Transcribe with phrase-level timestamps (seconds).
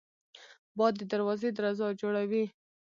[0.77, 2.45] باد د دروازې درزا جوړوي